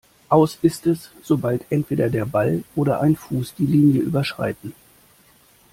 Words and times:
Aus 0.29 0.57
ist 0.63 0.87
es, 0.87 1.11
sobald 1.21 1.63
entweder 1.71 2.09
der 2.09 2.25
Ball 2.25 2.63
oder 2.75 3.01
ein 3.01 3.15
Fuß 3.15 3.53
die 3.53 3.67
Linie 3.67 4.01
überschreiten. 4.01 4.73